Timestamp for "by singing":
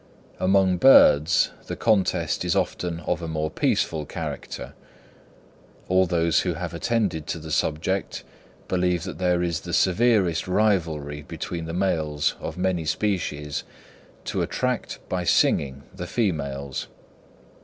15.07-15.83